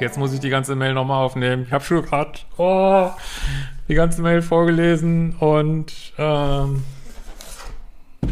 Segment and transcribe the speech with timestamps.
[0.00, 1.64] Jetzt muss ich die ganze Mail nochmal aufnehmen.
[1.66, 3.10] Ich habe schon gerade oh,
[3.88, 6.82] die ganze Mail vorgelesen und ähm,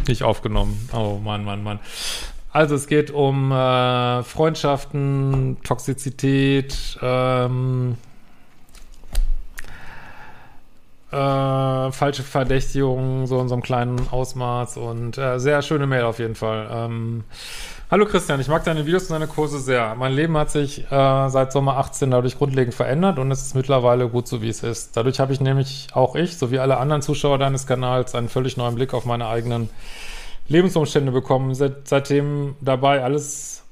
[0.09, 0.88] nicht aufgenommen.
[0.92, 1.78] Oh Mann, Mann, Mann.
[2.52, 7.96] Also es geht um äh, Freundschaften, Toxizität, ähm,
[11.12, 16.19] äh, falsche Verdächtigungen, so in so einem kleinen Ausmaß und äh, sehr schöne Mail auf
[16.19, 16.69] jeden Fall.
[16.73, 17.25] Ähm,
[17.91, 19.95] Hallo Christian, ich mag deine Videos und deine Kurse sehr.
[19.97, 24.09] Mein Leben hat sich äh, seit Sommer 18 dadurch grundlegend verändert und es ist mittlerweile
[24.09, 24.97] gut so, wie es ist.
[24.97, 28.77] Dadurch habe ich nämlich auch ich, sowie alle anderen Zuschauer deines Kanals, einen völlig neuen
[28.77, 29.69] Blick auf meine eigenen
[30.49, 31.54] Lebensumstände bekommen.
[31.54, 33.63] Seit, seitdem dabei alles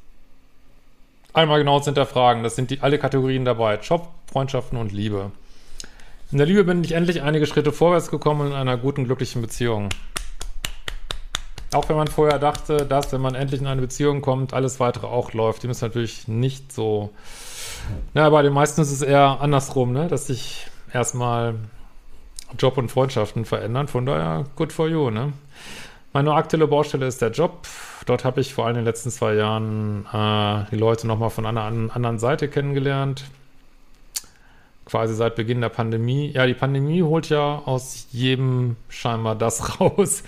[1.32, 2.42] einmal genau zu hinterfragen.
[2.42, 3.76] Das sind die alle Kategorien dabei.
[3.76, 5.30] Job, Freundschaften und Liebe.
[6.32, 9.88] In der Liebe bin ich endlich einige Schritte vorwärts gekommen in einer guten, glücklichen Beziehung.
[11.72, 15.08] Auch wenn man vorher dachte, dass, wenn man endlich in eine Beziehung kommt, alles weitere
[15.08, 15.64] auch läuft.
[15.64, 17.10] Dem ist natürlich nicht so.
[18.14, 20.06] Na, bei den meisten ist es eher andersrum, ne?
[20.06, 21.56] dass sich erstmal
[22.56, 23.88] Job und Freundschaften verändern.
[23.88, 25.32] Von daher, good for you, ne?
[26.12, 27.66] Meine aktuelle Baustelle ist der Job.
[28.06, 31.46] Dort habe ich vor allem in den letzten zwei Jahren äh, die Leute nochmal von
[31.46, 33.24] einer anderen Seite kennengelernt.
[34.90, 36.32] Quasi seit Beginn der Pandemie.
[36.32, 40.24] Ja, die Pandemie holt ja aus jedem scheinbar das raus,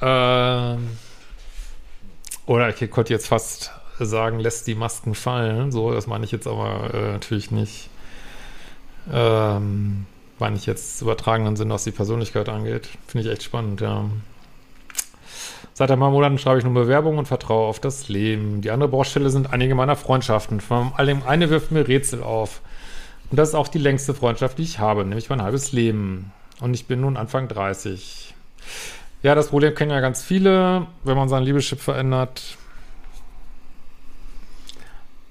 [0.00, 0.88] ähm,
[2.46, 5.72] oder ich könnte jetzt fast sagen, lässt die Masken fallen.
[5.72, 7.90] So, das meine ich jetzt aber äh, natürlich nicht.
[9.12, 10.06] Ähm,
[10.38, 12.88] meine ich jetzt übertragenen Sinn, was die Persönlichkeit angeht.
[13.06, 14.04] Finde ich echt spannend, ja.
[15.74, 18.60] Seit ein paar Monaten schreibe ich nur Bewerbungen und vertraue auf das Leben.
[18.62, 20.60] Die andere Baustelle sind einige meiner Freundschaften.
[20.60, 22.60] Vor allem eine wirft mir Rätsel auf.
[23.30, 26.32] Und das ist auch die längste Freundschaft, die ich habe, nämlich mein halbes Leben.
[26.60, 28.34] Und ich bin nun Anfang 30.
[29.22, 30.86] Ja, das Problem kennen ja ganz viele.
[31.04, 32.56] Wenn man sein Liebeschip verändert,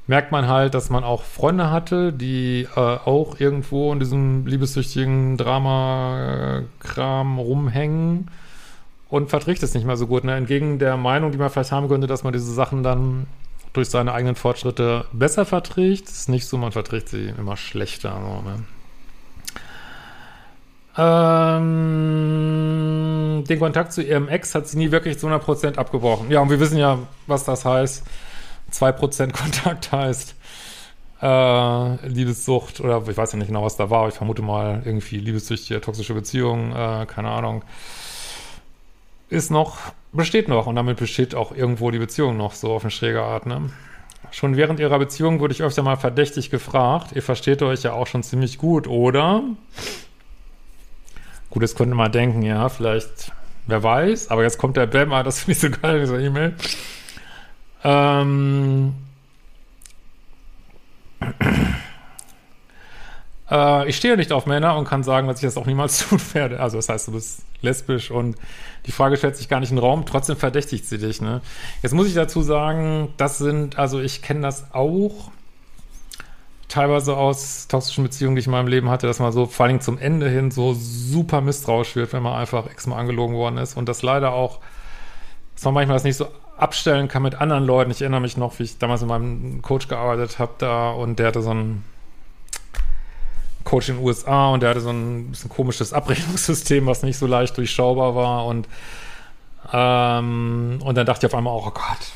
[0.07, 5.37] merkt man halt, dass man auch Freunde hatte, die äh, auch irgendwo in diesem liebessüchtigen
[5.37, 8.29] Drama-Kram rumhängen
[9.09, 10.23] und verträgt es nicht mehr so gut.
[10.23, 10.35] Ne?
[10.35, 13.27] Entgegen der Meinung, die man vielleicht haben könnte, dass man diese Sachen dann
[13.77, 16.09] durch seine eigenen Fortschritte besser verträgt.
[16.09, 18.19] Ist nicht so, man verträgt sie immer schlechter.
[18.19, 18.63] So, ne?
[20.99, 21.63] Ähm,
[23.47, 26.31] den Kontakt zu ihrem Ex hat sie nie wirklich zu 100% abgebrochen.
[26.31, 28.03] Ja, und wir wissen ja, was das heißt.
[28.73, 30.33] 2% Kontakt heißt
[31.21, 35.17] äh, Liebessucht oder ich weiß ja nicht genau, was da war, ich vermute mal irgendwie
[35.17, 37.63] liebessüchtige, toxische Beziehungen, äh, keine Ahnung.
[39.29, 39.77] Ist noch,
[40.13, 43.45] besteht noch und damit besteht auch irgendwo die Beziehung noch so auf eine schräge Art,
[43.45, 43.69] ne?
[44.31, 48.07] Schon während ihrer Beziehung wurde ich öfter mal verdächtig gefragt, ihr versteht euch ja auch
[48.07, 49.43] schon ziemlich gut, oder?
[51.49, 53.31] Gut, das könnte man denken, ja, vielleicht,
[53.67, 56.55] wer weiß, aber jetzt kommt der Bammer, das finde ich so geil, dieser E-Mail.
[57.83, 58.93] Ähm,
[63.49, 66.19] äh, ich stehe nicht auf Männer und kann sagen, dass ich das auch niemals tun
[66.33, 66.59] werde.
[66.59, 68.35] Also das heißt, du bist lesbisch und
[68.85, 71.21] die Frage stellt sich gar nicht in den Raum, trotzdem verdächtigt sie dich.
[71.21, 71.41] Ne?
[71.81, 75.31] Jetzt muss ich dazu sagen, das sind, also ich kenne das auch
[76.67, 79.79] teilweise aus toxischen Beziehungen, die ich in meinem Leben hatte, dass man so vor allem
[79.79, 83.87] zum Ende hin so super misstrauisch wird, wenn man einfach x-mal angelogen worden ist und
[83.87, 84.59] das leider auch,
[85.55, 86.27] dass man manchmal das nicht so
[86.57, 87.91] abstellen kann mit anderen Leuten.
[87.91, 91.27] Ich erinnere mich noch, wie ich damals mit meinem Coach gearbeitet habe da und der
[91.27, 91.83] hatte so ein
[93.67, 97.27] Coach in den USA und der hatte so ein bisschen komisches Abrechnungssystem, was nicht so
[97.27, 98.67] leicht durchschaubar war und
[99.73, 102.13] ähm, und dann dachte ich auf einmal auch, oh Gott,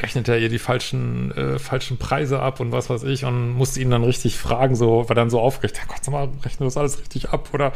[0.00, 3.80] rechnet er ihr die falschen, äh, falschen Preise ab und was weiß ich und musste
[3.80, 6.98] ihn dann richtig fragen, so, war dann so aufgeregt, Gott, sag mal, rechne das alles
[6.98, 7.50] richtig ab?
[7.52, 7.72] Oder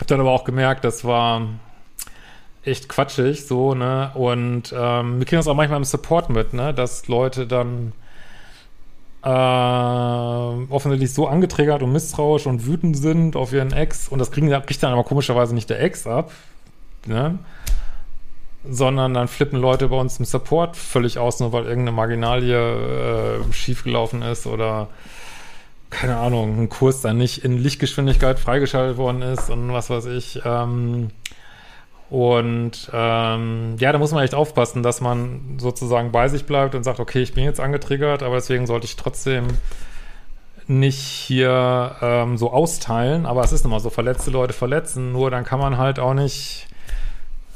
[0.00, 1.46] hab dann aber auch gemerkt, das war
[2.64, 6.74] echt quatschig, so, ne, und ähm, wir kriegen das auch manchmal im Support mit, ne,
[6.74, 7.92] dass Leute dann
[9.24, 14.50] äh, offensichtlich so angetriggert und misstrauisch und wütend sind auf ihren Ex und das kriegen,
[14.50, 16.30] kriegt dann aber komischerweise nicht der Ex ab,
[17.06, 17.38] ne,
[18.68, 23.52] sondern dann flippen Leute bei uns im Support völlig aus, nur weil irgendeine Marginalie äh,
[23.52, 24.88] schiefgelaufen ist oder
[25.90, 30.40] keine Ahnung, ein Kurs dann nicht in Lichtgeschwindigkeit freigeschaltet worden ist und was weiß ich.
[30.44, 31.10] Ähm,
[32.10, 36.84] und ähm, ja, da muss man echt aufpassen, dass man sozusagen bei sich bleibt und
[36.84, 39.46] sagt, okay, ich bin jetzt angetriggert, aber deswegen sollte ich trotzdem
[40.66, 43.26] nicht hier ähm, so austeilen.
[43.26, 46.66] Aber es ist immer so, verletzte Leute verletzen, nur dann kann man halt auch nicht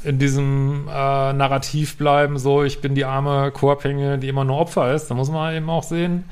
[0.03, 4.93] in diesem äh, Narrativ bleiben, so ich bin die arme Co-Abhängige, die immer nur Opfer
[4.93, 5.11] ist.
[5.11, 6.23] Da muss man eben auch sehen,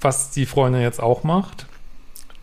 [0.00, 1.66] was die Freundin jetzt auch macht.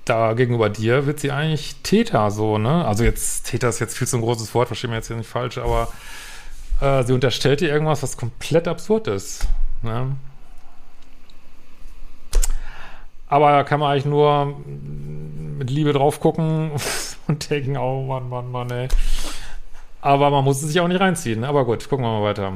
[0.06, 2.86] Da gegenüber dir wird sie eigentlich Täter so, ne?
[2.86, 5.30] Also jetzt, Täter ist jetzt viel zu ein großes Wort, verstehe mir jetzt hier nicht
[5.30, 5.88] falsch, aber
[6.80, 9.48] äh, sie unterstellt dir irgendwas, was komplett absurd ist.
[9.82, 10.16] Ne?
[13.28, 14.56] Aber da kann man eigentlich nur
[15.58, 16.72] mit Liebe drauf gucken
[17.28, 18.88] und denken, oh Mann, Mann, Mann, ey.
[20.02, 21.44] Aber man muss es sich auch nicht reinziehen.
[21.44, 22.54] Aber gut, gucken wir mal weiter.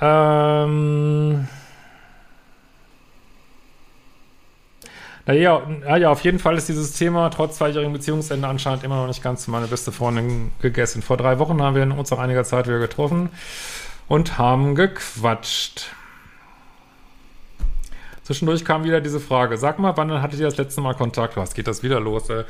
[0.00, 1.48] Ähm.
[5.28, 5.60] Naja,
[5.98, 9.46] ja, auf jeden Fall ist dieses Thema trotz zweijährigen Beziehungsende anscheinend immer noch nicht ganz
[9.46, 11.02] meine beste Freundin gegessen.
[11.02, 13.28] Vor drei Wochen haben wir uns nach einiger Zeit wieder getroffen
[14.08, 15.90] und haben gequatscht.
[18.22, 21.36] Zwischendurch kam wieder diese Frage, sag mal, wann hattet ihr das letzte Mal Kontakt?
[21.36, 22.30] Was geht das wieder los?
[22.30, 22.44] Ey?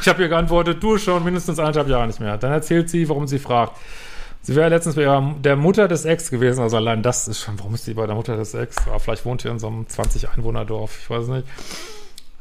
[0.00, 2.38] Ich habe ihr geantwortet, du schon mindestens anderthalb Jahre nicht mehr.
[2.38, 3.76] Dann erzählt sie, warum sie fragt.
[4.46, 7.58] Sie wäre letztens bei ihrer, der Mutter des Ex gewesen, also allein das ist schon,
[7.58, 8.76] warum ist sie bei der Mutter des Ex?
[8.86, 11.48] Aber vielleicht wohnt hier in so einem 20-Einwohner-Dorf, ich weiß nicht.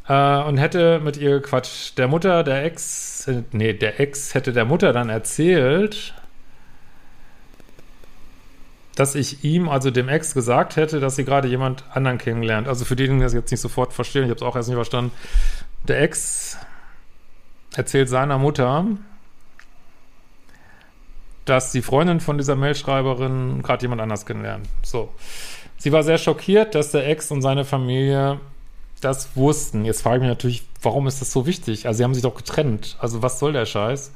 [0.07, 1.93] Äh, und hätte mit ihr Quatsch.
[1.97, 6.13] Der Mutter der Ex, nee, der Ex hätte der Mutter dann erzählt,
[8.95, 12.67] dass ich ihm, also dem Ex, gesagt hätte, dass sie gerade jemand anderen kennenlernt.
[12.67, 14.75] Also für diejenigen, die das jetzt nicht sofort verstehen, ich habe es auch erst nicht
[14.75, 15.11] verstanden.
[15.87, 16.59] Der Ex
[17.75, 18.85] erzählt seiner Mutter,
[21.45, 24.67] dass die Freundin von dieser Mailschreiberin gerade jemand anders kennenlernt.
[24.83, 25.09] So.
[25.77, 28.39] Sie war sehr schockiert, dass der Ex und seine Familie
[29.01, 29.85] das wussten.
[29.85, 31.87] Jetzt frage ich mich natürlich, warum ist das so wichtig?
[31.87, 32.97] Also sie haben sich doch getrennt.
[32.99, 34.11] Also was soll der Scheiß?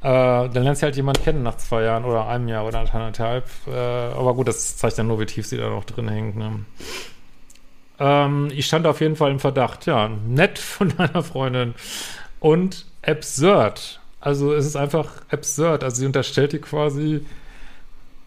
[0.00, 3.44] Äh, dann lernt sie halt jemand kennen nach zwei Jahren oder einem Jahr oder anderthalb.
[3.66, 6.36] Äh, aber gut, das zeigt dann nur, wie tief sie da noch drin hängt.
[6.36, 6.64] Ne?
[8.00, 9.86] Ähm, ich stand auf jeden Fall im Verdacht.
[9.86, 11.74] Ja, nett von deiner Freundin.
[12.40, 14.00] Und absurd.
[14.22, 15.82] Also es ist einfach absurd.
[15.82, 17.26] Also sie unterstellt dir quasi,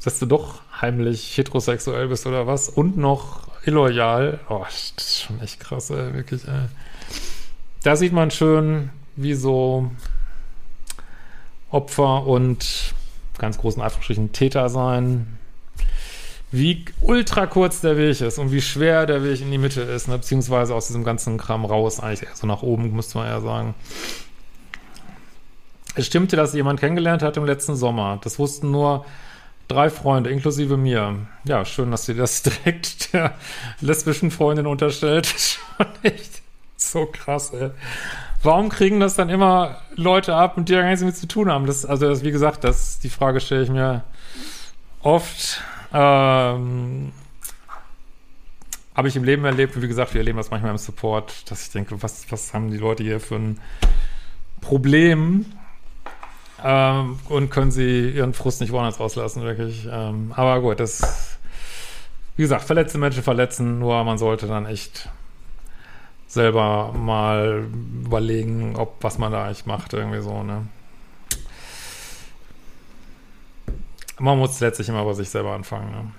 [0.04, 4.42] dass du doch heimlich heterosexuell bist oder was und noch illoyal.
[4.50, 6.46] Oh, das ist schon echt krass, ey, wirklich.
[6.46, 6.68] Ey.
[7.82, 9.90] Da sieht man schön, wie so
[11.72, 12.94] Opfer und
[13.38, 15.40] ganz großen Anführungsstrichen Täter sein,
[16.52, 20.10] wie ultra kurz der Weg ist und wie schwer der Weg in die Mitte ist,
[20.10, 20.18] ne?
[20.18, 23.76] beziehungsweise aus diesem ganzen Kram raus, eigentlich eher so nach oben, müsste man eher sagen.
[25.96, 28.20] Es stimmte, dass jemand kennengelernt hat im letzten Sommer.
[28.22, 29.06] Das wussten nur
[29.68, 31.16] drei Freunde, inklusive mir.
[31.46, 33.34] Ja, schön, dass sie das direkt der
[33.80, 35.28] lesbischen Freundin unterstellt.
[35.78, 36.42] Schon echt
[36.76, 37.72] so krass, ey.
[38.44, 41.50] Warum kriegen das dann immer Leute ab, mit die da gar nichts mit zu tun
[41.50, 41.66] haben?
[41.66, 44.04] Das, also, das, wie gesagt, das, die Frage stelle ich mir
[45.02, 45.62] oft.
[45.94, 47.12] Ähm,
[48.96, 51.64] habe ich im Leben erlebt, und wie gesagt, wir erleben das manchmal im Support, dass
[51.64, 53.60] ich denke, was, was haben die Leute hier für ein
[54.62, 55.46] Problem?
[56.68, 59.88] Ähm, und können sie ihren Frust nicht woanders rauslassen, wirklich.
[59.90, 61.38] Ähm, aber gut, das,
[62.38, 65.08] wie gesagt, verletzte Menschen verletzen, nur man sollte dann echt
[66.28, 67.68] selber mal
[68.04, 70.68] überlegen, ob was man da eigentlich macht, irgendwie so, ne?
[74.18, 76.12] Man muss letztlich immer bei sich selber anfangen, ne?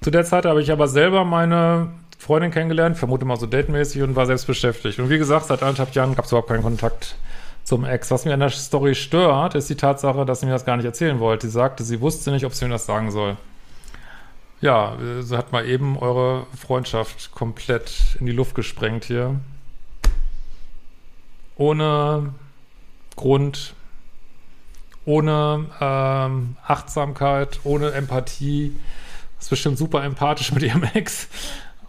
[0.00, 1.88] Zu der Zeit habe ich aber selber meine
[2.24, 4.98] Freundin kennengelernt, vermute mal so datemäßig und war selbst beschäftigt.
[4.98, 7.16] Und wie gesagt, seit anderthalb Jahren gab es überhaupt keinen Kontakt
[7.64, 8.10] zum Ex.
[8.10, 10.86] Was mir an der Story stört, ist die Tatsache, dass sie mir das gar nicht
[10.86, 11.46] erzählen wollte.
[11.46, 13.36] Sie sagte, sie wusste nicht, ob sie mir das sagen soll.
[14.62, 19.38] Ja, sie hat mal eben eure Freundschaft komplett in die Luft gesprengt hier.
[21.56, 22.32] Ohne
[23.16, 23.74] Grund,
[25.04, 28.74] ohne ähm, Achtsamkeit, ohne Empathie
[29.38, 31.28] ist bestimmt super empathisch mit ihrem Ex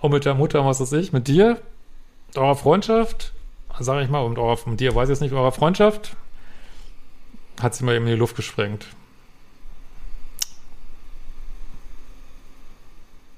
[0.05, 1.59] und mit der Mutter, was weiß ich, mit dir,
[2.27, 3.33] mit eurer Freundschaft,
[3.79, 6.15] sage ich mal, mit, eurer, mit dir, weiß ich jetzt nicht, mit eurer Freundschaft,
[7.61, 8.87] hat sie mal eben in die Luft gesprengt.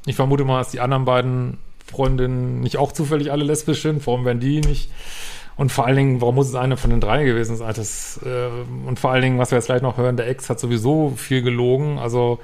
[0.06, 4.06] Ich vermute mal, dass die anderen beiden Freundinnen nicht auch zufällig alle lesbisch sind.
[4.08, 4.90] Warum werden die nicht?
[5.58, 7.74] Und vor allen Dingen, warum muss es eine von den drei gewesen sein?
[7.76, 8.48] Das, äh,
[8.86, 11.42] und vor allen Dingen, was wir jetzt gleich noch hören, der Ex hat sowieso viel
[11.42, 11.98] gelogen.
[11.98, 12.40] Also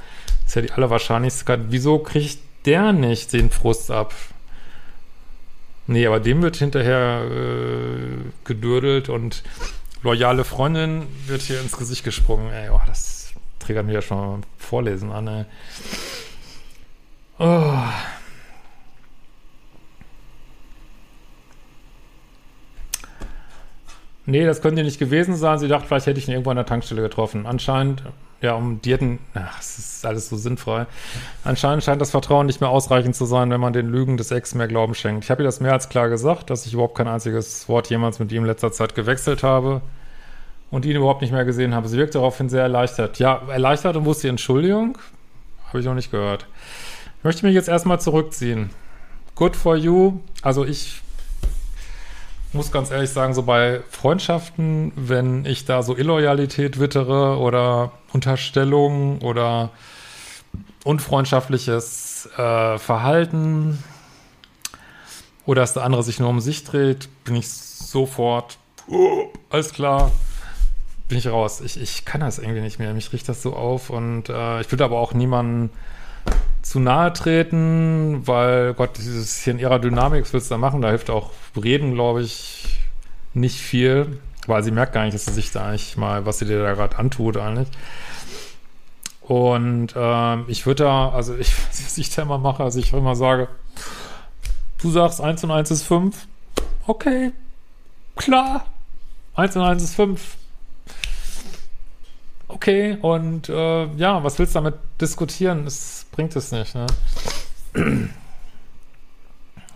[0.46, 1.66] ist ja die allerwahrscheinlichste.
[1.70, 4.14] Wieso kriegt der nicht den Frust ab?
[5.88, 9.44] Nee, aber dem wird hinterher äh, gedürdelt und
[10.02, 12.52] loyale Freundin wird hier ins Gesicht gesprungen.
[12.52, 15.46] Ey, oh, das triggert mich ja schon mal vorlesen an, ey.
[17.40, 17.78] Oh.
[24.26, 25.60] Nee, das könnte nicht gewesen sein.
[25.60, 27.46] Sie dachte, vielleicht hätte ich ihn irgendwo an der Tankstelle getroffen.
[27.46, 28.04] Anscheinend
[28.44, 30.86] ja, um die hätten, ach, es ist alles so sinnfrei.
[31.46, 34.54] Anscheinend scheint das Vertrauen nicht mehr ausreichend zu sein, wenn man den Lügen des Ex
[34.54, 35.24] mehr Glauben schenkt.
[35.24, 38.20] Ich habe ihr das mehr als klar gesagt, dass ich überhaupt kein einziges Wort jemals
[38.20, 39.82] mit ihm in letzter Zeit gewechselt habe
[40.72, 41.88] und ihn überhaupt nicht mehr gesehen habe.
[41.88, 43.18] Sie wirkt daraufhin sehr erleichtert.
[43.18, 44.98] Ja, erleichtert und wusste Entschuldigung?
[45.70, 46.46] Habe ich noch nicht gehört.
[47.20, 48.72] Ich möchte mich jetzt erstmal zurückziehen.
[49.36, 50.20] Good for you.
[50.42, 51.02] Also ich
[52.52, 59.22] muss ganz ehrlich sagen, so bei Freundschaften, wenn ich da so Illoyalität wittere oder Unterstellung
[59.22, 59.72] oder
[60.84, 63.84] unfreundschaftliches äh, Verhalten
[65.46, 70.12] oder dass der andere sich nur um sich dreht, bin ich sofort, oh, alles klar,
[71.08, 71.62] bin ich raus.
[71.62, 72.94] Ich, ich kann das irgendwie nicht mehr.
[72.94, 75.70] Mich riecht das so auf und äh, ich würde aber auch niemanden
[76.62, 80.82] zu nahe treten, weil Gott, dieses hier in ihrer Dynamik, was willst du da machen?
[80.82, 82.80] Da hilft auch Reden, glaube ich,
[83.34, 86.46] nicht viel, weil sie merkt gar nicht, dass sie sich da eigentlich mal, was sie
[86.46, 87.70] dir da gerade antut, eigentlich.
[89.22, 93.16] Und ähm, ich würde da, also ich, was ich da immer mache, also ich immer
[93.16, 93.48] sage,
[94.82, 96.28] du sagst 1 und 1 ist 5,
[96.88, 97.32] okay,
[98.16, 98.66] klar,
[99.36, 100.38] 1 und 1 ist 5.
[102.50, 105.66] Okay, und äh, ja, was willst du damit diskutieren?
[105.66, 106.86] Es bringt es nicht, ne?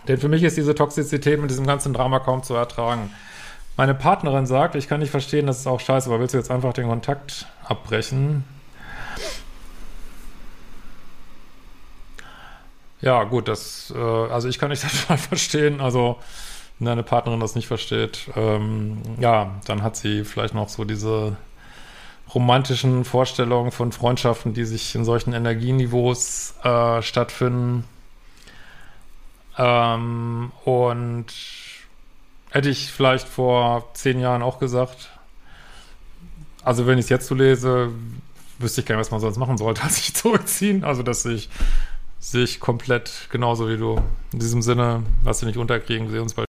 [0.06, 3.10] Denn für mich ist diese Toxizität mit diesem ganzen Drama kaum zu ertragen.
[3.78, 6.50] Meine Partnerin sagt, ich kann nicht verstehen, das ist auch scheiße, aber willst du jetzt
[6.50, 8.42] einfach den Kontakt abbrechen?
[13.00, 16.18] Ja, gut, das, äh, also ich kann nicht total verstehen, also
[16.80, 21.36] wenn deine Partnerin das nicht versteht, ähm, ja, dann hat sie vielleicht noch so diese
[22.34, 27.84] romantischen Vorstellungen von Freundschaften, die sich in solchen Energieniveaus äh, stattfinden.
[29.56, 31.26] Ähm, und
[32.50, 35.10] hätte ich vielleicht vor zehn Jahren auch gesagt,
[36.62, 37.90] also wenn ich es jetzt so lese,
[38.58, 40.84] wüsste ich gar nicht, was man sonst machen sollte, als sich zurückziehen.
[40.84, 41.48] Also dass ich
[42.18, 44.00] sich komplett genauso wie du.
[44.32, 46.47] In diesem Sinne, lass dich nicht unterkriegen, wir sehen uns bald.